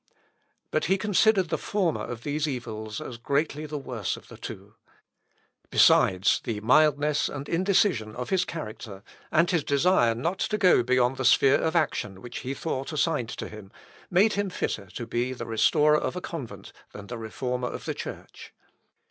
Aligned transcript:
But 0.71 0.85
he 0.85 0.97
considered 0.97 1.49
the 1.49 1.59
former 1.59 2.01
of 2.01 2.23
these 2.23 2.47
evils 2.47 2.99
as 2.99 3.17
greatly 3.17 3.67
the 3.67 3.77
worse 3.77 4.17
of 4.17 4.29
the 4.29 4.37
two. 4.39 4.73
Besides, 5.69 6.41
the 6.43 6.59
mildness 6.59 7.29
and 7.29 7.47
indecision 7.47 8.15
of 8.15 8.31
his 8.31 8.43
character, 8.43 9.03
and 9.31 9.51
his 9.51 9.63
desire 9.63 10.15
not 10.15 10.39
to 10.39 10.57
go 10.57 10.81
beyond 10.81 11.17
the 11.17 11.23
sphere 11.25 11.61
of 11.61 11.75
action 11.75 12.19
which 12.19 12.39
he 12.39 12.55
thought 12.55 12.91
assigned 12.91 13.29
to 13.29 13.47
him, 13.47 13.71
made 14.09 14.33
him 14.33 14.49
fitter 14.49 14.87
to 14.87 15.05
be 15.05 15.33
the 15.33 15.45
restorer 15.45 15.99
of 15.99 16.15
a 16.15 16.21
convent 16.21 16.73
than 16.93 17.05
the 17.05 17.19
Reformer 17.19 17.67
of 17.67 17.85
the 17.85 17.93
Church. 17.93 18.55